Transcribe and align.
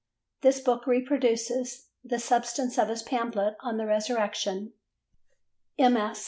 This 0.41 0.59
book 0.59 0.87
reproduces—the 0.87 2.17
substance 2.17 2.79
of 2.79 2.89
his 2.89 3.03
pamphlet 3.03 3.53
on 3.59 3.77
the 3.77 3.85
resurrection: 3.85 4.73
MS. 5.77 6.17